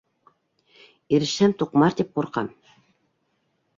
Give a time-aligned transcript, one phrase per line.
[1.17, 2.49] Ирешһәм, туҡмар тип ҡурҡам.